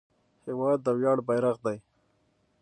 [0.45, 1.77] هېواد د ویاړ بیرغ دی.